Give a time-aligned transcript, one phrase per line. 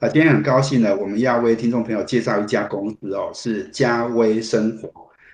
[0.00, 4.90] 啊，今天很高兴呢，我们要为听众朋友介绍一家公司哦，是嘉威生活。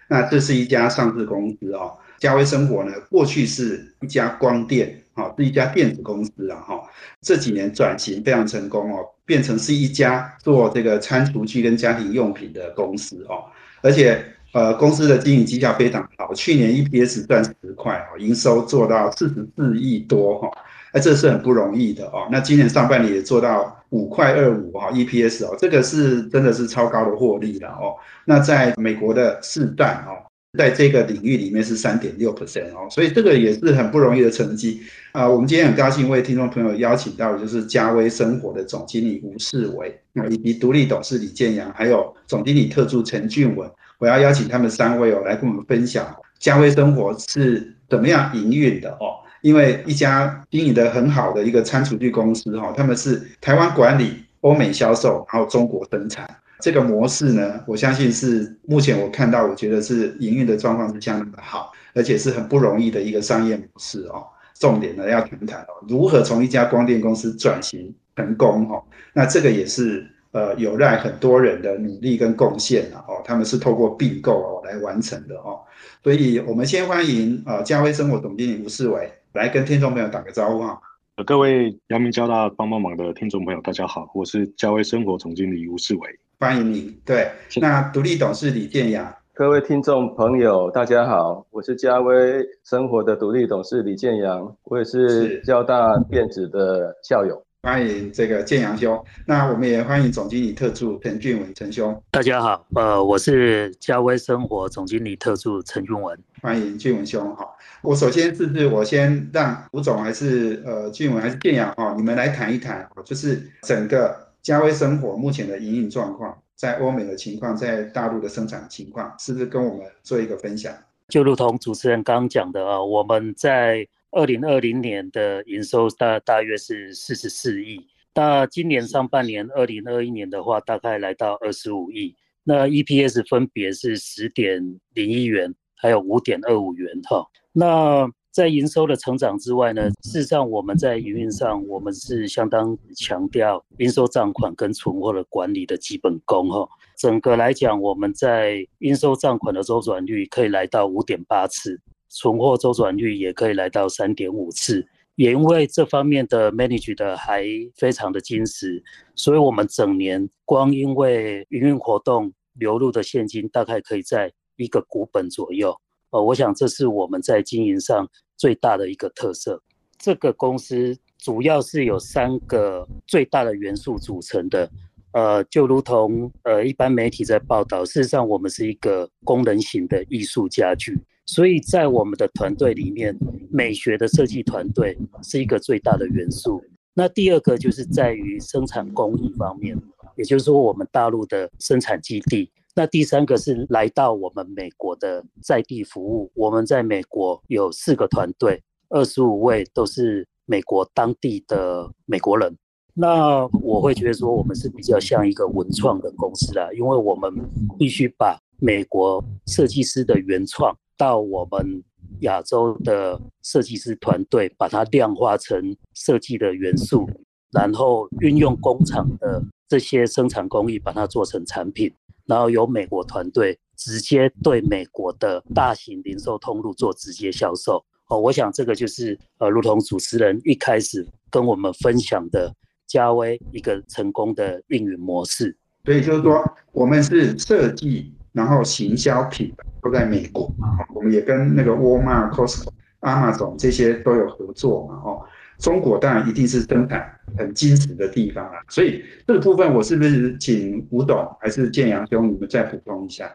[0.09, 6.83] 那这是一家上市公司哦，嘉威生活呢，过去是一家光电，哈，是一家电子公司啊，哈，
[7.21, 13.45] 这几年转型非常成功哦，变成是一家做这个餐厨具跟家庭用品的公司哦，
[13.83, 14.21] 而且。
[14.53, 20.51] 呃，公司的经营绩效非常好，去年 EPS 赚十块哦，营收做到四十四亿多哈，
[20.95, 22.27] 那这是很不容易的哦。
[22.33, 27.97] 那今年上半年也做到五块二五哈 EPS 哦，这个是真的是超高的获利了哦。
[28.27, 30.21] 那在美国的市段哦，
[30.59, 35.27] 在这个领域里面是三点六 percent 哦，所以这个也是很不容易的成绩啊。
[35.27, 43.71] 我们今天很高兴为听众朋友邀请到的就是嘉威生活的总经理吴世伟啊，以及独立董事李建阳，还有总经理特助陈俊文。
[43.99, 64.27] 我要邀请他们三位哦来跟我们分享嘉威生活是怎么样营运的哦，因为一家经营的很好的一个餐厨具公司哈，他们是台湾管理、欧美销售，然后中国生产这个模式呢，我相信是目前我看到，我觉得是营运的状况是相当的好，而且是很不容易的一个商业模式哦。
[64.59, 70.05] 重点呢要谈谈哦，如何从一家光电公司转型成功哈，那这个也是。
[70.33, 75.61] 呃，有赖很多人的努力跟贡献，哦，他们是透过并购哦来完成的哦，
[76.03, 80.79] 所以我们先欢迎呃嘉威生活总经理吴世伟来跟听众朋友打个招呼啊。
[81.27, 86.09] 各位阳明交大帮帮忙的听众朋友，大家好，我是嘉威生活总经理吴世伟，
[86.41, 86.99] 欢迎你。
[87.05, 97.46] 对，那独立董事李建阳，各位听众朋友，大家好，我是嘉威生活的独立董事李建阳，我也是交大电子的校友。
[97.67, 102.01] 欢迎这个建阳兄，那我们也欢迎总经理特助陈俊文陈兄。
[102.13, 106.17] 大家好，呃，我是嘉威生活总经理特助陈俊文。
[106.41, 107.45] 欢迎俊文兄哈。
[107.83, 120.73] 我首先是不是我先让吴总还是呃俊文还是建阳哈，你们来谈一谈，就是整个嘉威生活目前的营运状况，在欧美的情况，在大陆的生产情况，是不是跟我们做一个分享？
[121.09, 123.89] 就如同主持人刚刚讲的啊，我们在。
[124.11, 132.15] 二零二零年的营收大大约是四十四亿，那今年上半年二零二一年的话，大概来到二十五亿。
[132.45, 134.63] 那 EPS 分别是十点
[134.95, 137.27] 零一元，还有五点二五元哈。
[137.53, 146.69] 那在营收的成长之外呢，事实上我们在营运上，我们是相当强调应收账款跟存货的管理的基本功哈。
[146.97, 151.81] 整个来讲，我们在应收账款的周转率可以来到五点八次。
[152.09, 154.87] 存货周转率也可以来到三点五次，
[155.17, 157.45] 也因为这方面的 manage 的还
[157.77, 158.83] 非常的精实，
[159.15, 165.75] 所以我们整年光因为营运活动流入的现金大概可以在一个股本左右。
[166.11, 169.63] 呃，我想这是我们在经营上最大的一个特色。
[169.99, 174.71] 这个公司主要是有三个最大的元素组成的，
[175.13, 180.99] 呃，就如同呃一般媒体在报道，事实上我们是一个功能型的艺术家具。
[181.27, 183.17] 所以在我们的团队里面，
[183.51, 186.63] 美学的设计团队是一个最大的元素。
[186.95, 189.77] 那第二个就是在于生产工艺方面，
[190.17, 192.51] 也就是说我们大陆的生产基地。
[192.75, 196.31] 那第三个是来到我们美国的在地服务。
[196.35, 202.57] 我们在美国有四个团队，二十五位都是美国当地的美国人。
[202.95, 207.33] 那我会觉得说，我们是比较像一个文创的公司啦，因为我们
[207.79, 210.75] 必须把美国设计师的原创。
[210.97, 211.83] 到我们
[212.21, 217.09] 亚洲的设计师团队，把它量化成设计的元素，
[217.53, 221.93] 然后运用工厂的这些生产工艺，把它做成产品，
[222.25, 227.85] 然后由美国团队直接对美国的大型零售通路做直接销售。
[228.09, 232.55] 哦，我想这个就是呃，如同主持人一开始跟我们分享的，
[232.87, 235.57] 嘉威一个成功的运营模式。
[235.85, 236.43] 所以就是说，
[236.73, 238.13] 我们是设计。
[238.37, 239.51] 然后行销品
[239.83, 242.69] 都在美国嘛，我们也跟那个沃尔玛、Costco、
[243.01, 245.25] Amazon 这些都有合作嘛，哦，
[245.59, 253.35] 中国当然一定是生产很精实的地方啊，所以这个部分我是不是请吴董还是建阳兄你们再补充一下？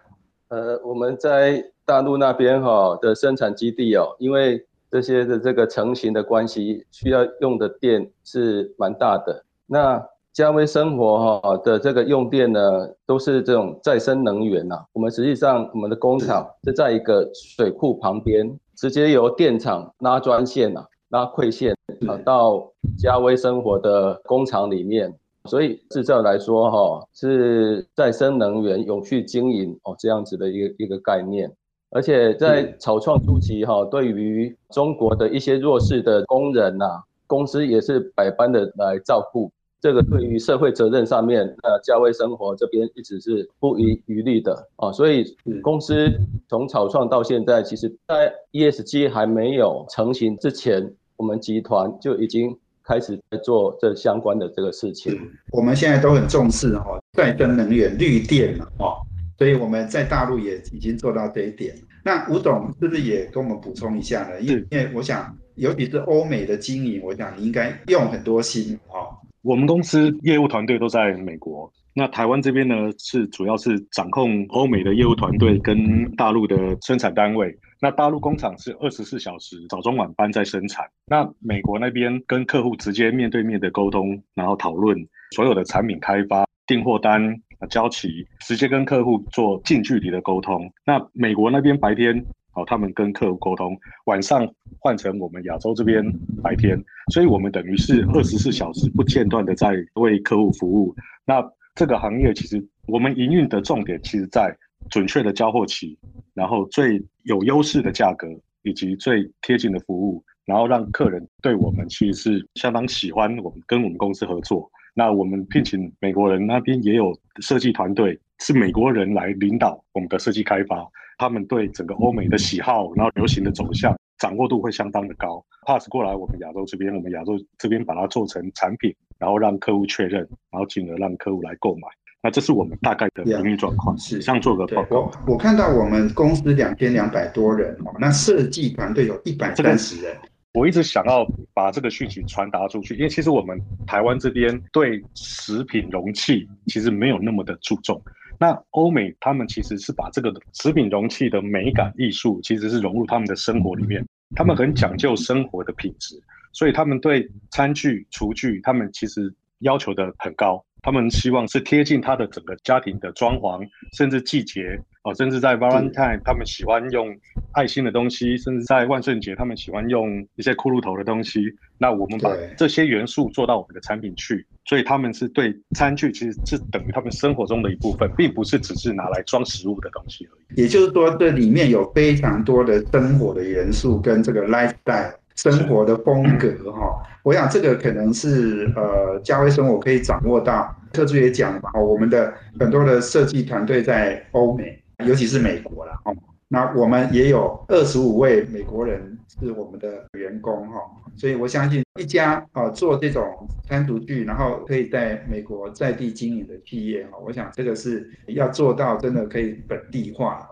[0.49, 12.61] 呃，我们在大陆那边哈的生产基地哦，因为这些的这个成型的关系，需要用的电是蛮大的，那嘉威生活哈的这个用电呢，
[13.05, 14.81] 都是这种再生能源呐。
[14.93, 21.75] 我们实际上我们的工厂是在一个水库旁边，直接由电厂拉专线呐，拉馈线
[22.07, 22.65] 啊到
[22.97, 25.13] 嘉威生活的工厂里面。
[25.45, 31.51] 所以制造来说哈，是再生能源永续经营哦这样子的一个一个概念。
[31.89, 39.51] 而且在草创初期哈，对于中国的一些弱势的工人呐，公司也是百般的来照顾。
[39.81, 44.91] 这个对于社会责任上面，呃，价位生活这边一直是不遗余力的啊。
[44.91, 45.25] 所以
[45.63, 46.07] 公司
[46.47, 55.19] 从草创到现在，其实在 ESG 还没有成型之前，我们集团就已经开始在做这相关的这个事情。
[55.51, 58.93] 我们现在都很重视哈，再生能源、绿电嘛，哦。
[59.39, 61.75] 所以我们在大陆也已经做到这一点。
[62.05, 64.39] 那吴董是不是也跟我们补充一下呢？
[64.41, 69.17] 因为因为我想，尤其是欧美的经营，我想你应该用很多心哈。
[69.41, 77.57] 我们公司业务团队都在美国，那台湾这边呢是主要是掌控欧美的业务团队跟大陆的生产单位。
[77.81, 84.97] 那大陆工厂是二十四小时早中晚班在生产，那美国那边跟客户直接面对面的沟通，然后讨论
[85.35, 87.35] 所有的产品开发、订货单。
[87.69, 90.67] 交期直接跟客户做近距离的沟通。
[90.83, 94.47] 那美国那边白天，好，他们跟客户沟通，晚上
[94.79, 96.03] 换成我们亚洲这边
[96.43, 96.77] 白天，
[97.11, 100.93] 所以我们等于是二十四小时不间断的在为客户服务。
[101.25, 101.41] 那
[101.75, 104.53] 这个行业其实我们营运的重点，其实在
[104.89, 105.97] 准确的交货期，
[106.33, 108.27] 然后最有优势的价格
[108.63, 114.69] 以及最贴近的服务，然后让客人对我们其实是相当喜欢我们跟我们公司合作。
[114.93, 120.85] 那我们聘请美国人那边也有设计团队，是美国人来领导我们的设计开发。
[121.21, 125.45] 他们对整个欧美的喜好，然后流行的走向掌握度会相当的高。
[125.67, 131.81] pass 过来我们亚洲这边，我们亚洲这边把它做成产品，然后让客户确认，然后进而让客户来购买。
[132.23, 133.95] 那这是我们大概的营运状况。
[133.99, 135.11] 是，像做个报告。
[135.27, 140.17] 我我看到我们公司两千两百多人哦，那设计团队有一百三十人。
[140.55, 141.23] 我一直想要
[141.53, 148.01] 把这个讯息传达出去，因为其实我们台湾这边对食品容器其实没有那么的注重。
[148.41, 154.03] 那欧美他们其实是把这个食品容器的美感艺术，其实是融入他们的生活里面。
[154.35, 156.19] 他们很讲究生活的品质，
[156.51, 160.65] 所以他们对餐具、厨具，他们其实要求的很高。
[160.81, 163.63] 他们希望是贴近他的整个家庭的装潢，
[163.95, 167.15] 甚至季节哦，甚至在 Valentine，他们喜欢用
[167.53, 171.41] 爱心的东西，甚至在万圣节，他们喜欢用一些骷髅头的东西。
[171.79, 180.61] 那我们把这些元素做到我们的产品去，所以他们是对餐具其实是等于他们生活中的一部分，并不是只是拿来装食物的东西而已。
[180.61, 185.13] 也就是说，这里面有非常多的生活的元素跟这个 lifestyle。
[185.37, 190.75] 生活的风格哈，我想这个可能是呃，嘉威生活可以掌握到。
[190.91, 196.15] 特助也讲了嘛，我们的很多的设计团队在欧美，尤其是美国了哦。
[196.47, 200.81] 那我们也有二十五位美国人是我们的员工哈，
[201.15, 210.45] 所以我相信一家啊做这种餐厨具，然后可以在美国在地经营的企业哈，我想这个是要做到真的可以本地化。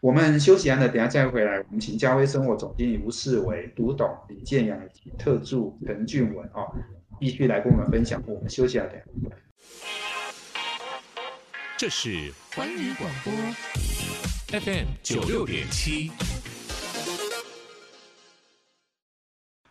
[0.00, 1.58] 我们休息完了，等下再回来。
[1.58, 6.66] 我们请嘉威生活总经理吴世伟、独董李建阳以及特助陈俊文哦，
[7.20, 8.20] 继续来跟我们分享。
[8.26, 8.98] 我们休息下等。
[11.76, 13.32] 这是环宇广播
[14.52, 16.10] FM 九六点七，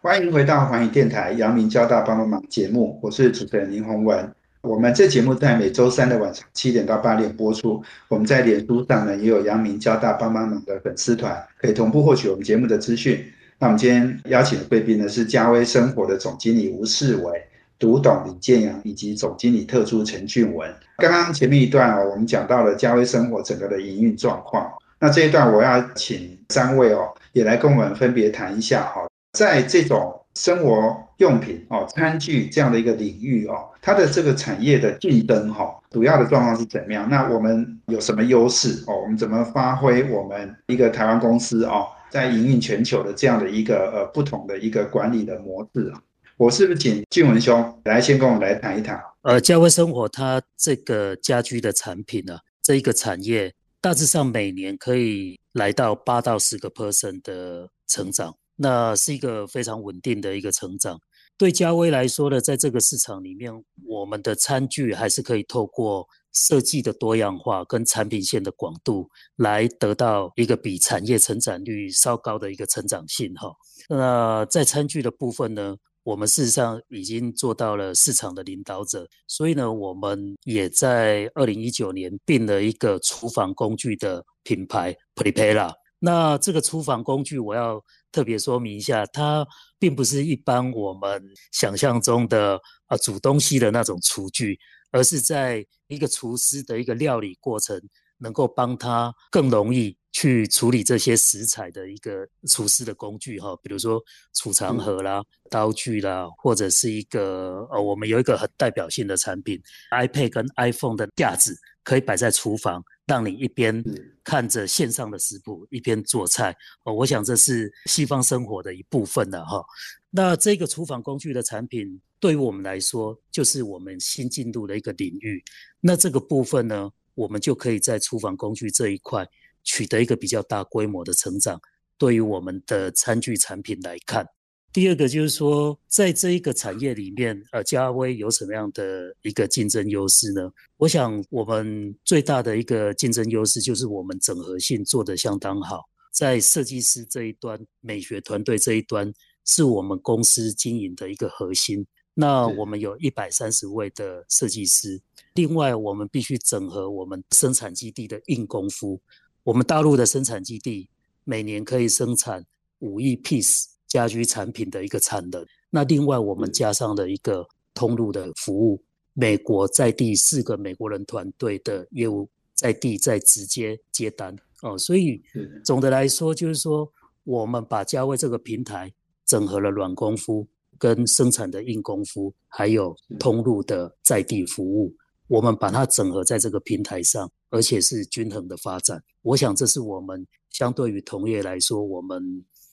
[0.01, 4.33] 欢迎回到环宇电台阳明交大帮帮忙节目，我是主持人林宏文。
[4.61, 7.83] 我们这节目在每周三的晚上七点到八点播出。
[8.07, 13.23] 我们在脸书上呢也有阳明交大帮帮忙的粉丝团，可以同步获取我们节目的资讯。
[13.59, 17.39] 那我们今天邀请的贵宾呢是嘉威生活的总经理吴世伟、
[17.77, 20.73] 独董李建阳以及总经理特助陈俊文。
[20.97, 24.71] 刚刚前面一段哦，我们讲到了嘉威生活整个的营运状况。
[25.01, 30.17] 那这一段我要请三位哦也来跟我们分别谈一下哈，在这种。
[30.35, 37.05] 生活用品哦，餐具这样的一个领域哦，它的这个产业的竞争哈，主要的状况是怎么样？
[37.09, 38.95] 那我们有什么优势哦？
[39.01, 45.99] 我们怎么发挥我们一个台湾公司哦，在营运全球的这样的一个呃不同的一个管理的模式啊？
[46.37, 48.97] 我是不是请俊文兄来先跟我们来谈一谈？
[49.23, 58.37] 呃，嘉威生活它这个家居的产品呢，这一个产业大致上每年可以来到八到十个 percent 的成长。
[58.55, 60.99] 那是一个非常稳定的一个成长。
[61.35, 63.51] 对嘉威来说呢，在这个市场里面，
[63.87, 73.51] 我们的餐具还是可以透过设计的多样化跟产品线的广度，来得到一个比产业成长率稍高的一个成长性哈。
[73.89, 85.71] 那在餐具的部分呢，我们事实上已经做到了市场的领导者，所以呢，我们也在二零一九年并了一个厨房工具的品牌 Prepara。
[85.99, 87.79] 那这个厨房工具，我要
[88.11, 89.45] 特别说明一下，它
[89.77, 94.57] 并不是一般我们想象中的啊煮东西的那种厨具，
[94.89, 97.79] 而是在一个厨师的一个料理过程，
[98.17, 99.95] 能够帮他更容易。
[100.11, 104.03] 去处理这些食材的一个厨师的工具哈，比如说
[104.33, 113.81] 储藏盒啦、刀具啦，或者是一个呃，我们有一个很代表性的产品，iPad 跟 iPhone 的架子，可以摆在厨房，让你一边
[114.23, 116.55] 看着线上的食谱，一边做菜。
[116.83, 119.63] 哦，我想这是西方生活的一部分了哈。
[120.09, 125.41] 那这个厨房工具的产品，对于我们来说，就是我们新进入的一个领域。
[125.79, 129.25] 那这个部分呢，我们就可以在厨房工具这一块。
[129.63, 131.59] 取得一个比较大规模的成长，
[131.97, 134.25] 对于我们的餐具产品来看，
[134.73, 140.49] 第二个就是说，在这一个产业里面，呃，嘉威有什么样的一个竞争优势呢？
[140.77, 145.81] 我想，我们最大的一个竞争优势就是我们整合性做得相当好，
[146.13, 149.13] 在设计师这一端、美学团队这一端，
[149.45, 151.85] 是我们公司经营的一个核心。
[152.13, 155.01] 那我们有一百三十位的设计师，
[155.33, 159.01] 另外我们必须整合我们生产基地的硬功夫。
[159.43, 160.87] 我们大陆的生产基地
[161.23, 162.45] 每年可以生产
[162.79, 165.45] 五亿 piece 家居产品的一个产能。
[165.69, 168.83] 那另外我们加上了一个通路的服务，
[169.13, 174.77] 美国在地四个美国人团队的业务在地在直接接单哦。
[174.77, 175.21] 所以
[175.65, 176.91] 总的来说就是说，
[177.23, 178.93] 我们把嘉威这个平台
[179.25, 184.93] 整合了软功夫跟生产的硬功夫，还有通路的在地服务。
[185.31, 189.01] 我们把它整合在这个平台上，而且是均衡的发展。
[189.21, 192.21] 我想这是我们相对于同业来说，我们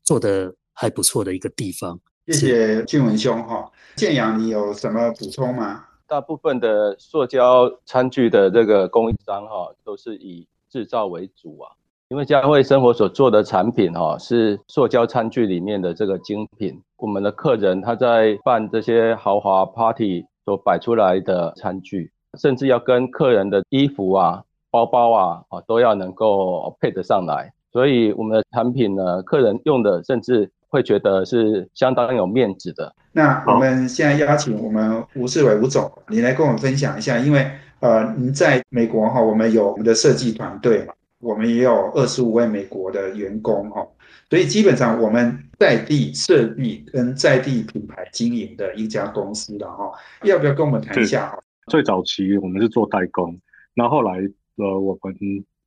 [0.02, 2.00] 做的还不错的一个地方。
[2.26, 5.84] 谢谢俊文兄哈，建阳，你有什么补充吗？
[6.08, 11.70] 大部分的塑胶餐具的这个供应商哈，都是以制造为主啊。
[12.08, 16.82] 因为佳慧生活所做的产品哈，是塑胶餐具里面的这个精品。
[16.96, 22.10] 我们的客人他在办这些豪华 party 所摆出来的餐具。
[22.38, 32.94] 甚至要跟客人的衣服啊、包包啊啊都要能够配得上来，所以我们的产品呢，客人用的甚至会觉得是相当有面子的。
[33.12, 43.86] 那我们现在邀请我们吴世伟吴总，你来跟我们分享一下，因为呃，您在美国哈，我们有我们的设计团队嘛，我们也有二十五位美国的员工哈，
[44.28, 49.90] 所以基本上我们在地设计跟在地品牌经营的一家公司的哈，
[50.24, 51.38] 要不要跟我们谈一下哈？
[51.68, 53.38] 最早期我们是做代工，
[53.74, 54.18] 那后来
[54.56, 55.14] 呃我们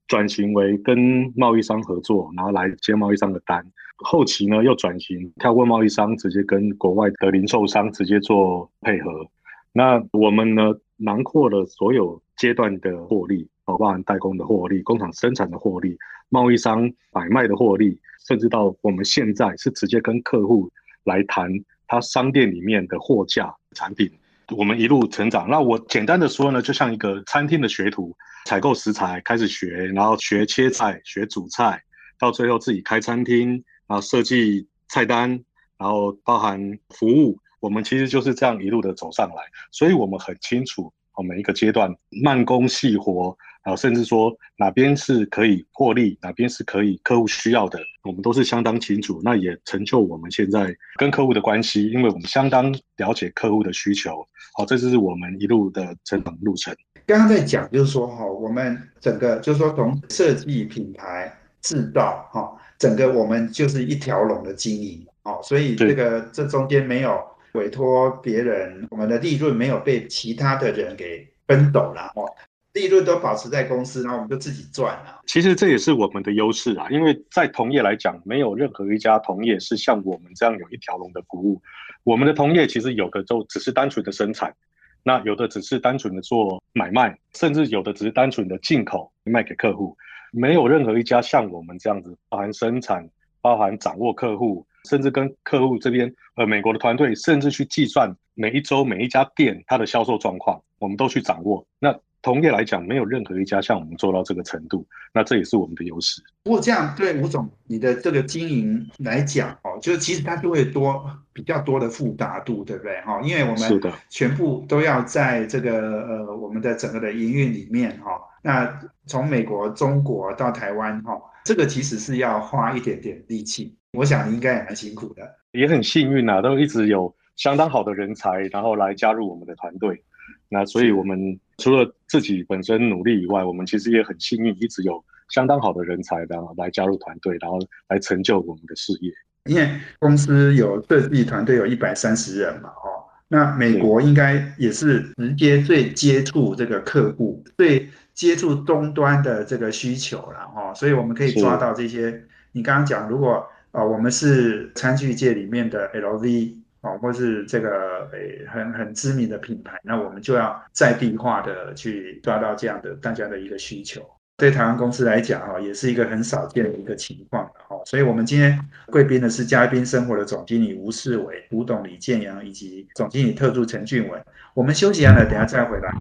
[0.08, 3.66] 转型为跟贸易商合作，然后来接贸易商的单。
[4.04, 9.26] 后期呢又转型跳过贸易商，直接跟国外的零售商直接做配合。
[9.72, 15.96] 那我们呢囊括了所有阶段的获利，包含代工的获利、工厂生产的获利、
[16.30, 20.70] 贸易商买卖的获利，甚至到我们现在是直接跟客户
[21.04, 21.50] 来谈
[21.88, 24.10] 他商店里面的货架产品。
[24.58, 25.50] 我们一路成长。
[25.50, 28.16] 那我简单的说呢，就像一个餐厅的学徒，
[28.46, 31.82] 采购食材开始学，然后学切菜、学煮菜，
[32.20, 33.52] 到最后自己开餐厅，
[33.88, 35.30] 然后设计菜单，
[35.78, 37.38] 然后包含服务。
[37.60, 41.94] 我们其实就是这样一路的走上来，所以我们很清楚，哦，每一个阶段
[42.24, 43.38] 慢工细活。
[43.64, 49.22] 啊，甚至说哪边是可以获利，哪边是可以客户需要的，我们都是相当清楚。
[49.24, 54.26] 那也成就我们现在跟客户的关系，因为我们相当了解客户的需求。
[54.54, 56.76] 好，这就是我们一路的成长路程。
[57.06, 65.06] 刚刚在讲，就是说哈，我们整个就是说从设计、品牌、制造，哈，整个我们就是一条龙的经营。
[65.24, 72.12] 哦，所以这个这中间没有委托别人，我们的利润没有被其他的人给分走了。
[72.16, 72.26] 哦。
[72.74, 75.22] 利润都保持在公司，然后我们就自己赚了。
[75.28, 81.62] 其实这也是我们的优势啊，因为在同业来讲，没有任何一家同业是像我们这样有一条龙的服务。
[82.04, 84.56] 我们的同业其实有的就只是单纯的生产，
[85.04, 89.96] 那有的只是单纯的做买卖，甚至有的只是单纯的进口卖给客户。
[90.32, 93.08] 没有任何一家像我们这样子，包含生产、
[93.42, 101.68] 包含掌握客户，甚至跟客户这边呃美国的团队，甚至去计算每一周每一家店它的销售状况，我们都去掌握。
[101.78, 106.22] 那同业来讲，没有任何一家像我们做到这个程度，那这也是我们的优势。
[106.44, 113.02] 不过这样对吴总你的这个经营来讲，哦，就是其实它就会多比较多的复杂度，对不对？
[113.02, 118.12] 哈，因为我们全部都要在这个呃我们的整个的营运里面，哈，
[118.44, 123.76] 那从美国、中国到台湾，哈，这个其实是要花一点点力气。
[123.94, 127.14] 我想你应该也蛮辛苦的，也很幸运啊，都一直有。
[127.38, 130.04] 相当好的人才，然后来加入我们的团队。
[130.50, 139.12] 那所以我们除了自己本身努力以外，我们其实也很幸运，一直有相当好的人才，然后来加入团队，然后来成就我们的事业。
[139.46, 139.70] 因为
[140.00, 152.24] 公司有设计团队有一百三十人嘛，哦，那美国应该也是直接最接触这个客户，最接触终端的这个需求了，哦，所以我们可以抓到这些。
[152.52, 164.02] 你刚刚讲，如果啊，我们是餐具界里面的 LV 哦，或是这个诶很很知名的品牌，那我们就要在地化的去抓到这样的大家的一个需求。
[164.38, 167.80] 对台湾公司来讲，哈，也是一个很少见的一个情况，哈。
[167.86, 174.20] 所以，我们今天贵宾的是嘉宾生活的总经理吴世伟、吴董李建阳以及总经理特助陈俊文。
[174.56, 175.94] 我们休息完了，等下再回来。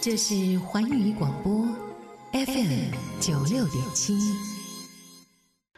[0.00, 1.66] 这是环宇广播
[2.32, 4.14] FM 九六点七，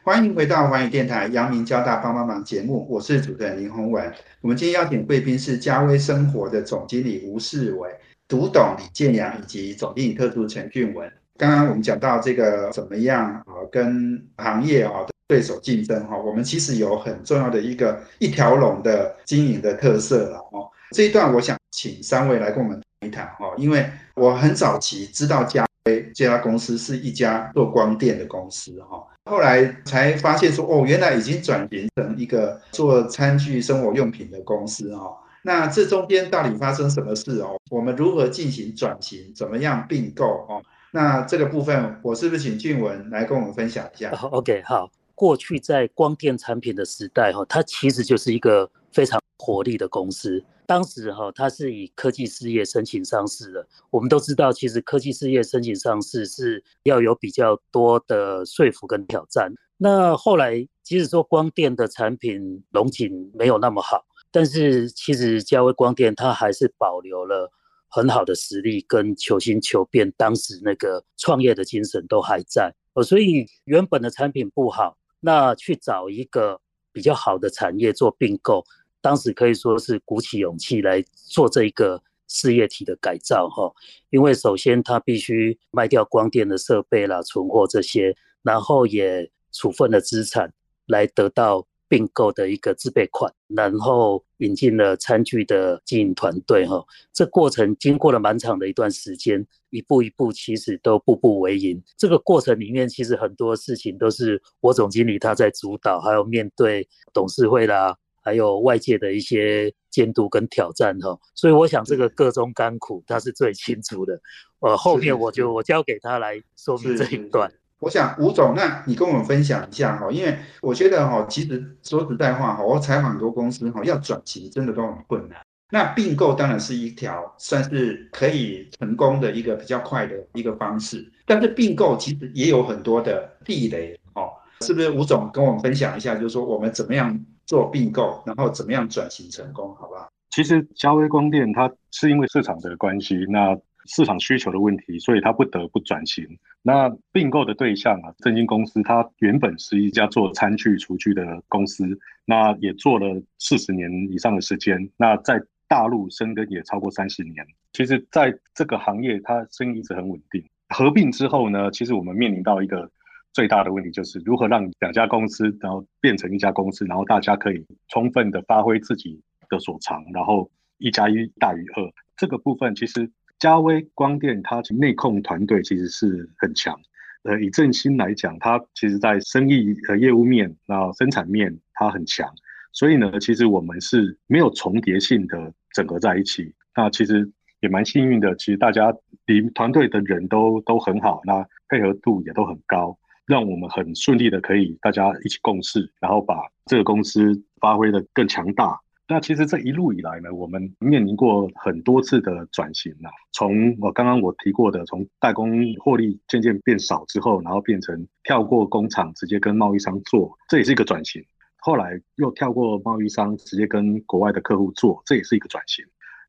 [0.04, 4.12] 欢迎回到环宇电台阳明交大帮帮忙节目，我是主持人林宏文。
[4.42, 7.88] 我们今天邀请贵宾是嘉威生活的总经理吴世伟。
[8.28, 11.10] 读懂李建阳以及总经理特助陈俊文。
[11.38, 14.92] 刚刚我们讲到这个怎么样啊，跟行业啊
[15.26, 20.68] 对手竞争哈，我们其实有很重要的一个一条龙的经营的特色了哦。
[20.90, 35.14] 这一段我想请三位来跟我们谈一谈哈，因为我很早期知道嘉这家公司是一家做光电的公司哈，后来才发现说哦，原来已经转型成一个做餐具生活用品的公司哈。
[35.42, 37.58] 那这中间到底发生什么事哦？
[37.70, 39.30] 我们如何进行转型？
[39.34, 40.62] 怎么样并购哦？
[40.90, 44.90] 那这个部分，我是不是请俊文来跟我们分享一下？OK，好。
[45.14, 50.42] 过去在光电产品的时代哈，它其实就是一个非常活力的公司。
[50.66, 53.66] 当时哈，它是以科技事业申请上市的。
[53.90, 59.52] 我们都知道，其实科技事业申请上市是要有比较多的说服跟挑战。
[59.76, 64.04] 那后来，即使说光电的产品龙井没有那么好。
[64.30, 67.48] 但是其实嘉威光电它还是保留了
[67.88, 76.60] 很好的实力跟求新求变，当时那个创业的精神都还在哦，所以原本的产品不好，那去找一个
[76.92, 78.64] 比较好的产业做并购，
[79.04, 83.70] 当时可以说是鼓起勇气来做这一个事业体的改造哈，
[84.08, 90.50] 因为首先他必须卖掉光电的设备啦、存货这些，然后也处分了资产
[90.86, 91.66] 来得到。
[91.86, 101.80] 并购的一个自备款，然后引进了餐具的经营团队，哈，这过程经过了蛮长的一段时间，一步一步其实都步步为营。
[101.96, 111.16] 这个过程里面，其实很多事情都是我总经理他在主导，还有面对董事会啦，还有外界的一些监督跟挑战，哈。
[111.34, 114.18] 所以我想这个各中甘苦他是最清楚的。
[114.60, 117.52] 呃，后面我就我交给他来说明这一段。
[117.80, 125.38] 我想吴总，那你跟我们分享一下哈，因为我觉得哈，其实说实在话哈，我采访很多公司哈，要转型真的都很困难。
[125.70, 134.90] 那并购当然是一条算是可以成功的一个比较快的一个方式，但是并购其实也有很多的地雷哦，是不是？
[134.90, 140.08] 吴总跟我们分享一下，就是说我们怎么样做并购，然后怎么样转型成功，好不好？
[140.30, 143.58] 其实嘉威光电它是因为市场的关系，那。
[143.86, 146.26] 市场需求的问题，所以它不得不转型。
[146.62, 151.86] 那并购的对象啊，正金公司，它原本是一家做餐具、厨具的公司，
[152.24, 154.88] 那也做了四十年以上的时间。
[154.96, 157.46] 那在大陆深耕也超过三十年。
[157.74, 160.42] 其实，在这个行业，它生意一直很稳定。
[160.70, 162.90] 合并之后呢，其实我们面临到一个
[163.34, 169.20] 最大的问题，就是如何让两家公司，然后变成一家公司，然后大家可以充分的发挥自己
[169.50, 171.92] 的所长，然后一加一大于二。
[172.16, 173.10] 这个部分其实。
[173.40, 176.80] 嘉威光电，它其内控团队其实是很强。
[177.24, 182.32] 呃，以正兴来讲，它其实在生意和业务面，然后生产面，它很强。
[182.72, 186.54] 所以呢，其实我们是没有重叠性的整合在一起。
[186.76, 187.28] 那其实
[187.60, 188.94] 也蛮幸运的，其实大家
[189.26, 198.80] 里团队的人都都很好，那配合度也都很高，让我们很顺利的可以大家一起共事，然后把这个公司发挥的更强大。
[199.06, 203.12] 那其实这一路以来呢，我们面临过很多次的转型啊。
[203.32, 211.22] 从我刚刚我提过的，从代工获利渐渐变少之后，然后变成跳过工厂直接跟贸易商做，这也是一个转型。
[211.58, 215.84] 后来又跳过贸易商直接跟国外的客户做，这也是一个转型。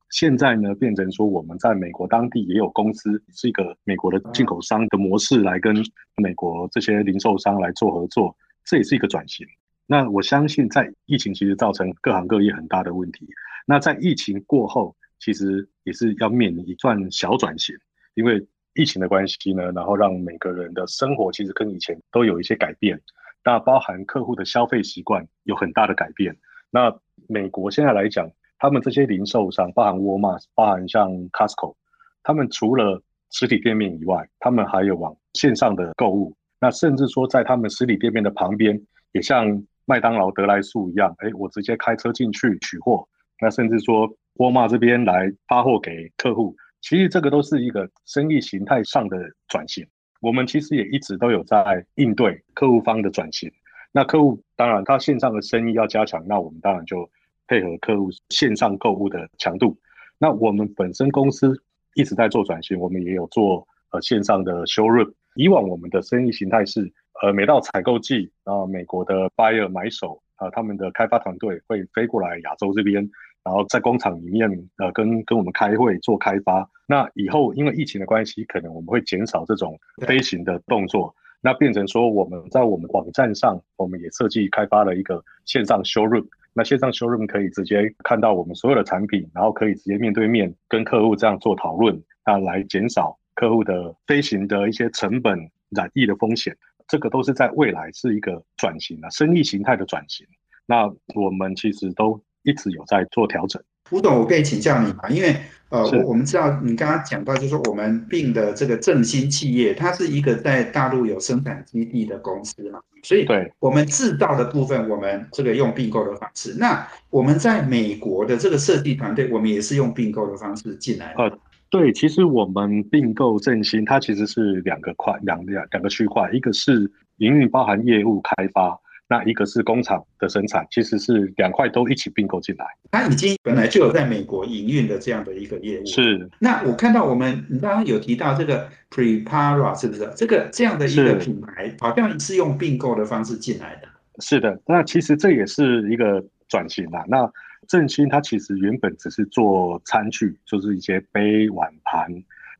[0.09, 5.75] 现在呢，变成说我们在美国当地也有公司，是一个美国的进口商的模式来跟
[6.17, 9.45] 美国这些零售商来做合作，这也是一个转型。
[9.87, 13.27] 那我相信，在疫情其实造成各行各业很大的问题。
[13.67, 17.75] 那在疫情过后，其实也是要面临一段小转型，
[18.13, 23.01] 因为疫情的关系呢，然后让每个人的生活其实跟以前都有一些改变。
[23.43, 26.35] 那包含客户的消费习惯有很大的改变。
[26.71, 26.95] 那
[27.27, 28.29] 美国现在来讲，
[28.65, 31.75] 他们这些零售商，包含沃尔玛，包含像 Costco，
[32.23, 32.99] 他们除了
[33.29, 36.35] 实体店面以外，他们还有往线上的购物。
[36.59, 43.07] 那甚至说，在他们实体店面的旁边，也像麦当劳、德莱素一样，哎，我直接开车进去取货。
[43.39, 46.55] 那甚至说，沃尔玛这边来发货给客户。
[46.81, 49.15] 其实这个都是一个生意形态上的
[49.47, 49.85] 转型。
[50.21, 53.47] 我们其实也一直都有在应对客户方的转型。
[53.91, 57.07] 那客户当然他线上的生意要加强，那我们当然就
[57.47, 59.77] 配合客户线上购物的强度。
[60.17, 61.61] 那我们本身公司
[61.93, 65.13] 一直在做转型，我们也有做呃线上的 showroom。
[65.35, 66.89] 以往我们的生意形态是，
[67.21, 73.09] 呃，每到采购季，然后美国的 buyer 买手啊，他们的开发团队会飞过来亚洲这边，
[73.43, 76.69] 然后在工厂里面呃跟跟我们开会做开发。
[76.87, 79.77] 那以后因为疫情的关系，可能我们会减少这种
[80.07, 86.25] 飞行的动作，那变成说我们在我们网站上，我们也设计开发了一个线上 showroom。
[86.57, 93.19] 那线上 showroom 可以直接看到我们所有的产品，然后可以直接面对面跟客户这样做讨论，啊来减少。
[93.33, 95.37] 客户的飞行的一些成本、
[95.71, 96.55] 染疫的风险，
[96.87, 100.25] 这个都是在未来是一个转型啊，生意形态的转型。
[100.65, 103.61] 那我们其实都一直有在做调整。
[103.91, 105.09] 吴董，我可以请教你吗？
[105.09, 105.35] 因为
[105.69, 116.55] 呃，我我们知道你刚刚讲到，就是说我们并的这个振兴企业，它是一个在大陆有生产基地的公司嘛，所以对我们制造的部分，我们这个用并购的方式。
[116.57, 121.13] 那我们在美国的这个设计团队，我们也是用并购的方式进来。
[121.15, 121.37] 的。
[121.71, 132.65] 对，其实我们并购振兴，它其实是两个块，两两两个区块，一个是营运包含业务开发，那一个是工厂的生产，其实是两块都一起并购进来。
[132.89, 135.85] 它已经本来就有在美国营运的这样的一个业务。
[135.85, 136.27] 是。
[136.39, 140.11] 那我看到我们你刚刚有提到这个 Prepara 是不是？
[140.15, 143.87] 这个这样的一个品牌，好像是用并购的方式进来的。
[144.19, 147.05] 是的，那其实这也是一个转型啦。
[147.07, 147.31] 那
[147.67, 152.07] 振兴它其实原本只是做餐具，就是一些杯碗盘。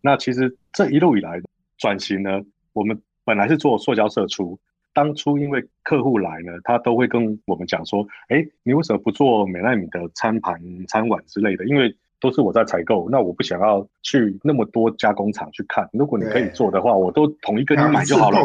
[0.02, 1.42] 那其实这一路以来
[1.80, 2.40] 转型呢，
[2.74, 4.60] 我们本来是做塑胶射出。
[4.96, 11.66] 当初因为客户来呢，他都会跟我们讲说：“哎，你为什么不做美奈米的餐盘、餐碗之类的？
[11.66, 15.88] 因为都是我在采购，那我不想要去那么多加工厂去看。
[15.92, 18.40] 如果你可以做的话，我都统一跟你买就好了。”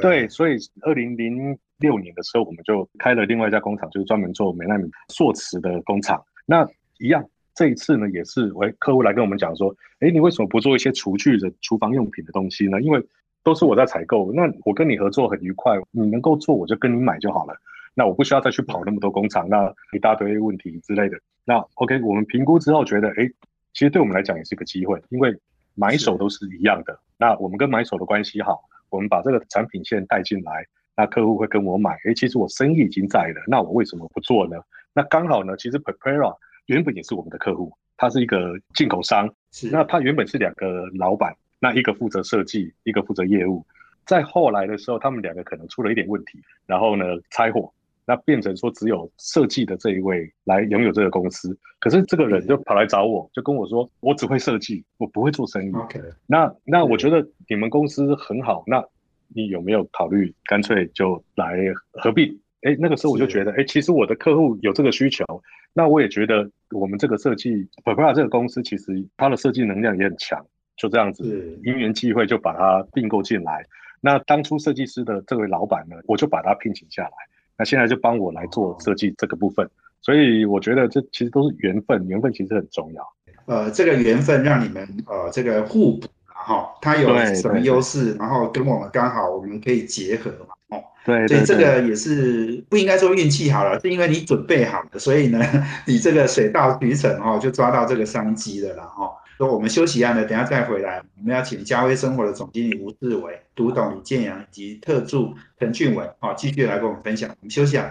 [0.00, 6.22] 对，所以二零零六年的时候，我们就开了另外一家工厂，就是专门做美奈米塑瓷的工厂。
[6.46, 6.64] 那
[7.00, 12.80] 一样，这一次呢，也是喂客户来跟我们讲说，哎，你为什么不做一些厨具的厨房用品的东西呢？
[12.80, 13.04] 因为
[13.42, 17.54] 都是我在采购，那我跟你合作很愉快，你能够做，我就跟你买就好了。
[17.94, 21.18] 那我不需要再去跑那么多工厂，那一大堆问题之类的。
[21.44, 23.28] 那 OK，我们评估之后觉得，哎，
[23.72, 25.36] 其实对我们来讲也是一个机会，因为
[25.74, 26.98] 买手都是一样的。
[27.18, 28.62] 那我们跟买手的关系好。
[28.90, 31.92] 我们把这个产品线带进来，那客户会跟我买。
[32.04, 34.56] 哎，其实我生意已经在了，那我为什么不做呢？
[34.92, 39.32] 那刚好呢，其实 Prepara 原本也是我们的客户，他是一个进口商。
[39.52, 39.70] 是。
[39.70, 43.64] 那他原本是两个老板，那一个负责设计，一个负责业务。
[44.06, 47.72] 在后来的时候，他们两个可能出了一点问题，然后呢拆伙，
[48.06, 51.56] 那变成说只有设计的这一位来拥有这个公司。
[51.78, 56.00] 可是这个人就跑来找我，就跟我说：“我只会设计，我不会做生意。” OK。
[56.26, 58.84] 那那我觉得你们公司很好，那
[59.28, 61.56] 你有没有考虑干脆就来
[61.92, 62.40] 合并？
[62.62, 65.24] 哎，那个时候我就觉得，哎，其实我的客户有这个需求，
[65.72, 70.44] 那我也觉得我们这个设计 p r p a 这个公司其实它的设计能量也很强，
[70.76, 73.64] 就这样子因缘际会就把它并购进来。
[74.00, 77.10] 那当初设计师的这位老板呢，我就把他聘请下来。
[77.58, 79.68] 那现在就帮我来做设计这个部分，
[80.00, 83.06] 所以我觉得这其实都是缘分，缘分其实很重要。
[83.44, 95.38] 呃，这个缘分让你们呃这个互补，哈，它有什么优势，然后跟我们刚好我们可以结合嘛，哦，对，所以这个也是不应该说运气好了，是因为你准备好了，所以呢，
[95.86, 99.12] 你这个水到渠成哦，就抓到这个商机了啦，哈。
[99.40, 101.02] 说我们休息一下呢，等下再回来。
[101.16, 107.30] 我们要请嘉威生活的总经理吴志伟、独董李建阳以及特助陈俊文，好，继续来跟我们分享。
[107.30, 107.90] 我们休息下。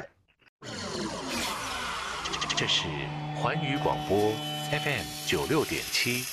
[2.55, 2.87] 这是
[3.35, 4.31] 环宇广播
[4.69, 6.23] FM 九六点七，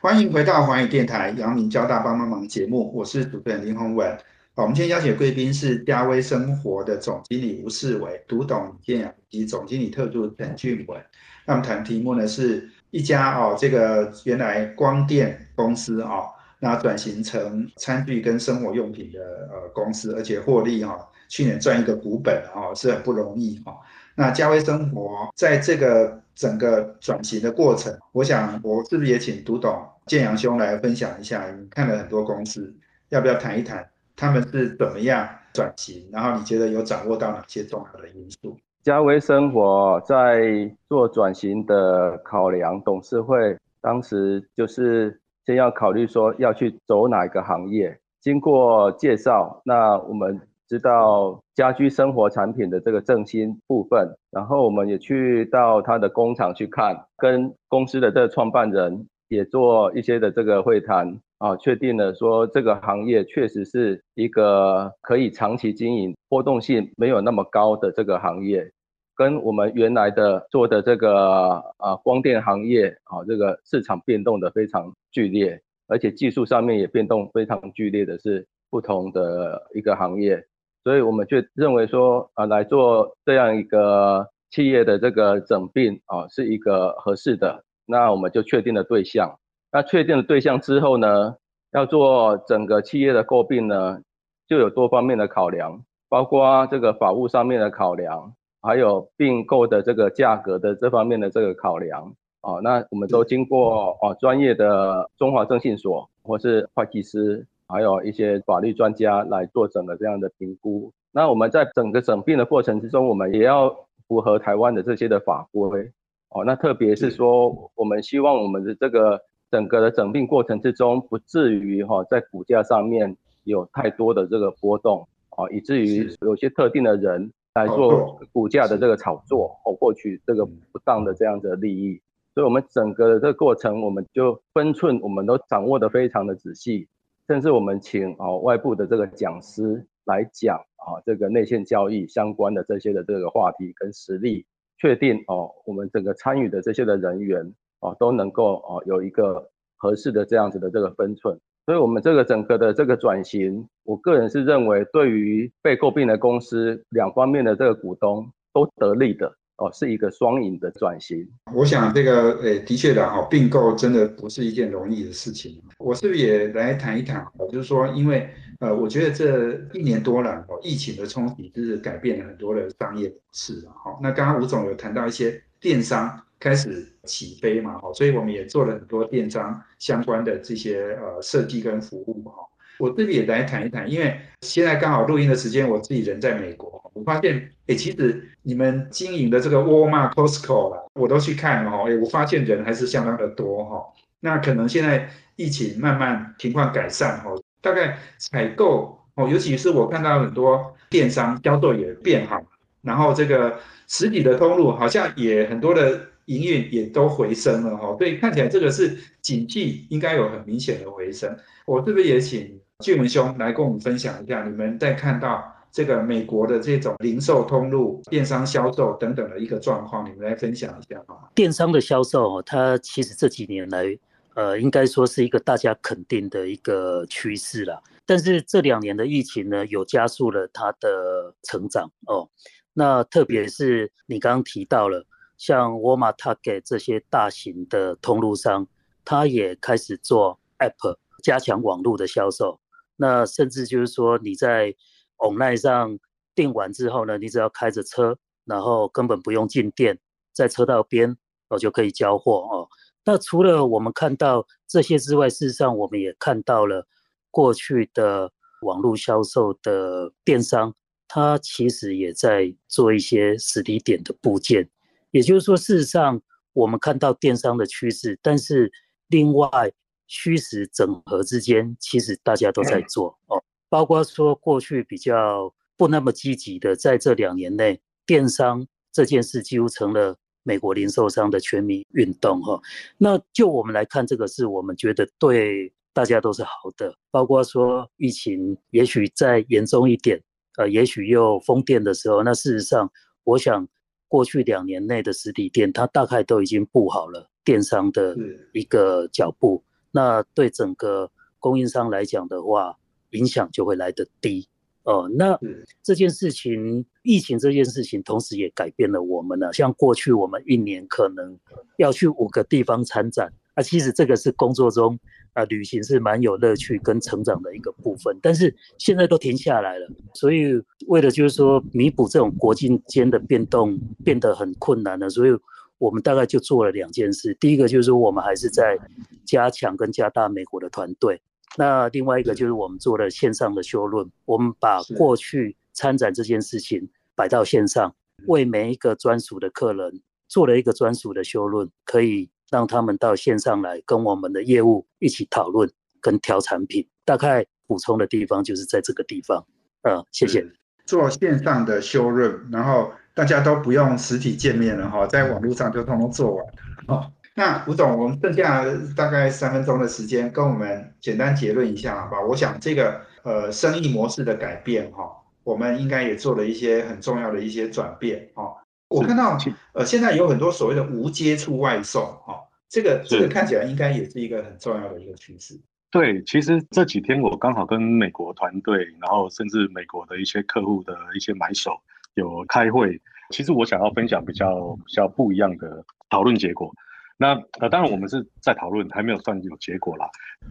[0.00, 4.10] 欢迎回到环宇电台阳明交大帮帮忙节目，我是主持人林宏文。
[4.54, 10.98] 好，我们今天邀请的贵宾是嘉威生活的总经理吴世伟、独董李建阳以及总经理特助陈俊文。
[11.46, 16.28] 那我们谈题目呢，是一家哦，这个原来光电公司哦，
[16.58, 19.20] 那转型成餐具跟生活用品的
[19.52, 23.74] 呃公司，而且获利哈，去年赚一个股本哈，是很不容易哈。
[24.16, 31.48] 那嘉威生活在这个整个转型的过程，我想我是不是也请读懂建阳兄来分享一下？
[31.50, 32.74] 你看了很多公司，
[33.10, 36.08] 要不要谈一谈他们是怎么样转型？
[36.10, 38.58] 然后你觉得有掌握到哪些重要的因素？
[38.86, 47.98] 嘉威生活在做转型的考量，董事会当时就是先要考虑说要去走哪一个行业。
[48.20, 68.70] 经过介绍，那我们知道家居生活产品的这个正新部分，然后我们也去到他的工厂去看，跟公司的这个创办人也做一些的这个会谈啊，确定了说这个行业确实是一个可以长期经营、波动性没有那么高的这个行业，
[69.16, 75.60] 跟我们原来的做的这个啊光电行业啊，这个市场变动的非常剧烈。
[75.88, 80.44] 而且技术上面也变动非常剧烈的是不同的一个行业，
[80.82, 89.38] 所以我们就认为说啊来做这样一个企业的这个整并啊是一个合适的，那我们就确定了对象。
[89.70, 91.36] 那确定了对象之后呢，
[91.70, 94.00] 要做整个企业的购并呢，
[94.48, 98.34] 就有多方面的考量，包括这个法务上面的考量，
[98.66, 102.12] 还有并购的这个价格的这方面的这个考量。
[102.42, 110.92] 哦，那我们都经过哦专业的中华征信所或是会计师，还有一些法律专家来做整个这样的评估。
[111.12, 113.74] 那我们在整个整并的过程之中，我们也要
[114.06, 115.90] 符合台湾的这些的法规。
[116.30, 131.98] 哦，那特别是说，我们希望我们的这个整个的整并过程之中，不至于哈在股价上面有太多的这个波动，哦，以至于有些特定的人来做股价的这个炒作，哦，获取这个不当的这样的利益。
[132.34, 136.86] 所以，我们整个的这个过程，我们就分寸，我们都掌握的非常的仔细，
[137.26, 144.44] 甚至我们请哦外部的这个讲师来讲啊，这个内线交易相关的这些的这个话题跟实例，
[144.76, 151.40] 确定哦，我们整个参与的这些的人员哦都能够哦有一个合适的这样子的这个分寸。
[151.66, 159.34] 所以，我们这个整个的这个转型，我个人是认为，对于被诟病的公司两方面的这个股东都得利的。
[159.58, 161.26] 哦，是一个双赢的转型。
[161.54, 165.60] 我想这个，诶，的确的哈，并购真的不是一件容易的事情。
[165.78, 167.26] 我是不是也来谈一谈？
[167.50, 168.28] 就是说，因为
[168.60, 173.66] 呃，我觉得这一年多了，哦，疫情的冲击就是改变了很多的商业模式。
[173.82, 182.42] 哈，那刚刚吴总有谈到一些电商开始起飞嘛，哈，所以我们也做了很多电商相关的这些呃设计跟服务哈。
[182.78, 193.82] 我这里也来谈一谈，因为现在刚好录音的时间，我自己人在美国，我发现，哎，其实你们经营的这个沃尔玛、Costco 啦，我都去看了哈，哎，我发现人还是相当的多哈。
[194.20, 202.42] 那可能现在疫情慢慢情况改善哈，大概采购哦，尤其是我看到很多电商销售也变好，
[202.82, 203.58] 然后这个
[203.88, 211.34] 实体的通路好像也很多的营运也都回升了哈，所以看起来这个是景气应该有很明显的回升。
[211.64, 212.60] 我是不是也请？
[212.84, 223.98] 俊文兄来跟我们分享一下，你们在看到这个美国的这种零售通路、电商销售等等的一个状况，你们来分享一下好电商的销售，它其实这几年来，
[224.34, 227.82] 呃，应该说是一个大家肯定的一个趋势了。
[228.04, 232.28] 但是这两年的疫情呢，有加速了它的成长哦。
[232.74, 235.06] 那特别是你刚刚提到了，
[235.38, 238.66] 像沃尔玛、Target 这些大型的通路商，
[239.02, 242.60] 它也开始做 App，加强网络的销售。
[242.96, 244.74] 那甚至就是说，你在
[245.18, 245.98] online 上
[246.34, 249.98] 订完之后呢，你只要开着车，然后根本不用进店，
[250.32, 251.16] 在车道边
[251.48, 252.68] 哦就可以交货哦。
[253.04, 256.86] 那除了我们看到这些之外，事实上我们也看到了
[257.30, 258.32] 过去的
[258.62, 260.74] 网络销售的电商，
[261.06, 264.68] 它其实也在做一些实体店的部件。
[265.10, 266.20] 也就是说，事实上
[266.52, 268.72] 我们看到电商的趋势，但是
[269.08, 269.72] 另外。
[270.06, 282.60] 虚实整合之间，其实大家都在做哦，包括说过去比较不那么积极的，在这两年内，电商这件事几乎成了美国零售商的全民运动哈。
[282.98, 290.22] 那就我们来看，这个是我们觉得对大家都是好的，包括说疫情也许再严重一点，
[290.56, 292.90] 呃，也许又封店的时候，那事实上，
[293.24, 293.66] 我想
[294.06, 298.16] 过去两年内的实体店，它大概都已经布好了电商的
[298.52, 299.64] 一个脚步。
[299.96, 302.76] 那对整个供应商来讲的话，
[303.12, 304.46] 影响就会来得低
[304.82, 305.10] 哦。
[305.16, 305.38] 那
[305.82, 309.50] 这件事情，疫情这件事情，同时也改变了我们呢。
[309.54, 311.38] 像过去我们一年可能
[311.78, 315.00] 要去五个地方参展，啊，其实这个是工作中
[315.32, 318.14] 啊，旅行是蛮有乐趣跟成长的一个部分。
[318.20, 325.30] 但是现在都停下来了，所以为了就是说弥补这种国境间的变动变得很困难了，所以。
[325.78, 328.78] 我们大概就做了两件事，第一个就是说，我们还是在
[329.24, 331.20] 加强跟加大美国的团队
[331.56, 337.94] 那另外一个就是我们做了线上的修论，我们把是过去参展这件事情摆到线上，
[338.26, 346.86] 为每一个专属的客人做了一个专属的修论，可以让他们到线上来跟我们的业务一起讨论跟调产品。
[347.04, 349.46] 大概补充的地方就是在这个地方。
[349.82, 350.46] 呃，谢谢。
[350.84, 356.46] 做线上的修润，然后大家都不用实体见面了哈，在网络上就通通做完。
[356.86, 358.62] 哦，那吴总，我们剩下
[358.94, 362.20] 大概三分钟的时间，跟我们简单结论一下好吧？
[362.20, 365.10] 我想这个呃生意模式的改变哈，
[365.44, 368.54] 我们应该也做了一些很重要的一些转变哈。
[368.88, 375.58] 我看到是呃现在有很多所谓的无接触外送哈，这个这个看起来应该也是一个很重要的一个趋势。
[375.90, 381.72] 对，其实这几天我刚好跟美国团队，然后甚至美国的一些客户的一些买手
[382.16, 383.00] 有开会。
[383.30, 386.72] 其实我想要分享比较比较不一样的讨论结果。
[387.18, 390.06] 那呃，当然我们是在讨论，还没有算有结果啦。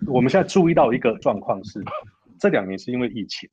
[0.08, 1.84] 我们现在注意到一个状况是，
[2.40, 3.48] 这两年是因为疫情，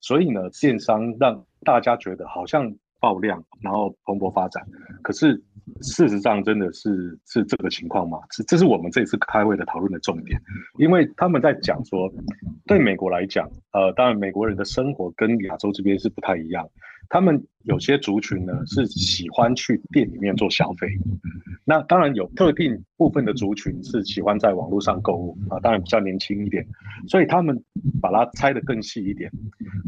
[0.00, 4.64] 所以呢，电商让大家觉得好像爆量，然后蓬勃发展。
[5.02, 5.34] 可是
[5.80, 8.20] 事实上真的是是这个情况吗？
[8.30, 10.40] 这这是我们这次开会的讨论的重点，
[10.78, 12.08] 因为他们在讲说，
[12.66, 16.64] 对美国来讲，呃，当然美国人的生活跟亚洲这边是不太一样，
[17.12, 20.88] 他们有些族群呢是喜欢去店里面做消费，
[21.62, 26.66] 那当然有特定部分的族群是喜欢在网络上购物啊，当然比较年轻一点，
[27.06, 27.62] 所以他们
[28.00, 29.30] 把它拆得更细一点。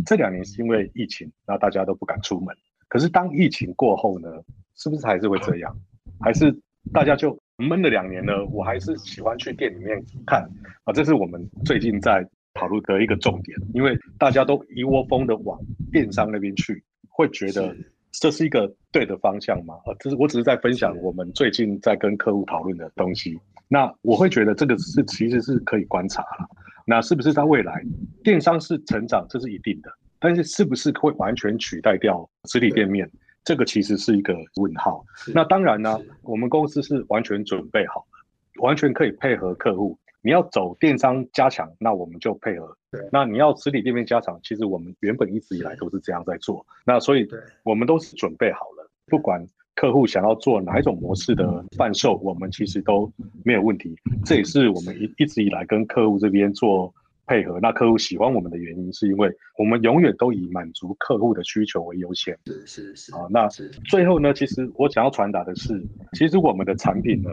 [0.04, 2.54] 这两年是因为疫情，那大家都不敢出门。
[2.88, 4.28] 可是当疫情过后呢，
[4.76, 5.74] 是不是还是会这样？
[6.20, 6.54] 还是
[6.92, 8.44] 大家就闷了两年呢？
[8.52, 10.46] 我还是喜欢去店里面看
[10.84, 15.58] 啊，这是我们最近在讨论的一个重点，因为大家都一窝蜂的往
[15.90, 16.84] 电商那边去，
[17.16, 19.74] 会觉得是这是一个对的方向吗？
[19.86, 23.38] 啊，这是我只是在分享我们最近在跟客户讨论的东西。
[23.68, 26.48] 那我会觉得这个是其实是可以观察了。
[26.84, 27.82] 那是不是在未来
[28.24, 33.08] 电商是成长，这是一定的，但是是不是会完全取代掉实体店面？
[33.44, 35.04] 这个其实是一个问号。
[35.32, 39.96] 那当然呢，我们公司是完全准备好的，完全可以配合客户。
[40.24, 46.64] 你要走电商加强，那我们就配合对；那你要实体店面加强，其实我们原本一直以来都是这样在做。
[46.86, 47.28] 那所以
[47.62, 53.12] 我们都是准备好了，不管客户想要做哪一种模式的贩售，我们其实都
[53.44, 53.94] 没有问题。
[54.24, 56.94] 这也是我们一一直以来跟客户这边做
[57.26, 57.58] 配合。
[57.60, 62.38] 那客户喜欢我们的原因，是因为我们永远都以满足客户的需求为优先。
[62.46, 65.82] 是是是啊，那是最后呢，其实我想要传达的是，
[66.12, 67.30] 其实我们的产品呢，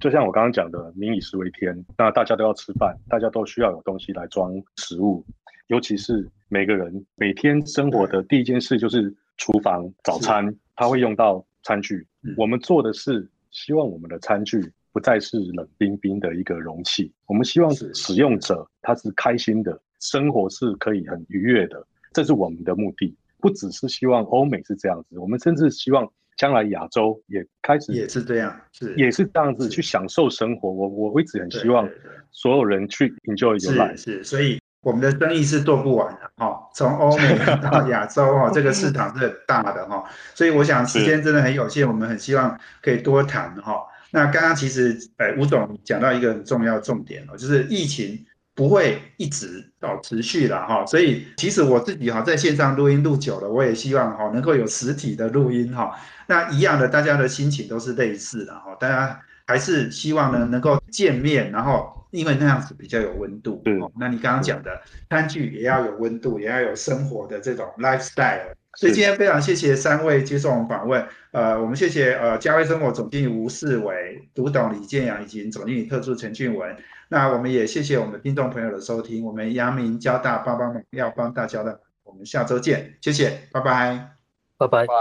[0.00, 5.24] 就像我刚刚讲的，民以食为天，那大家都要吃饭，大家都需要有东西来装食物，
[5.68, 12.34] 尤其是每个人每天生活的第一件事就是厨房早餐，他会用到餐具嗯。
[12.36, 23.12] 我们做的是希望我们的餐具不再是冷冰冰的一个容器，我们希望是使用者他是开心的，生活是可以很愉悦的，这是我们的目的。
[23.40, 30.70] 不只是希望欧美是这样子，我们甚至希望将来亚洲也开始也是这样，是也是这样子去享受生活。
[30.70, 31.90] 我我一直很希望
[32.30, 33.96] 所有人去 enjoy 是。
[33.96, 40.04] 是，所以我们的生意是做不完的哈、从欧美 到亚洲哈、这个市场是很大的哈、
[40.36, 48.24] 所以我想时间真的很有限，我们很希望可以多谈哈、那刚刚其实哎吴总讲到一个很重要的重点哦，就是疫情
[48.54, 55.90] 不会一直哦持续了哈、所以其实我自己哈、在线上录音录久了，我也希望哈、能够有实体的录音哈、
[56.28, 63.60] 那一样的大家的心情都是类似的哈、大家还是希望呢能够见面，然后因为那样子比较有温度。
[63.64, 64.70] 对哦那你刚刚讲的
[65.10, 68.54] 餐具也要有温度，也要有生活的这种 lifestyle。
[68.76, 76.76] 所以今天非常谢谢三位接受我们访问，呃，我们谢谢呃嘉威生活总经理吴世伟、独董李建阳以及总经理特助陈俊文。
[77.08, 84.08] 那我们也谢谢我们的听众朋友的收听，我们阳明交大帮帮忙要帮大家的，我们下周见，谢谢，拜拜。
[84.56, 84.86] 拜拜。
[84.86, 84.94] 拜。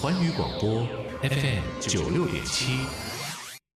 [0.00, 0.86] 环宇广播
[1.22, 3.07] FM 九六点七。